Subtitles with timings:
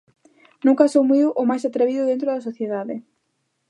[0.65, 2.95] Nunca asumiu o máis atrevido dentro da sociedade.